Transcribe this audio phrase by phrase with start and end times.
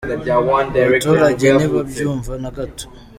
[0.85, 2.85] Abaturage ntibabyumva nagato.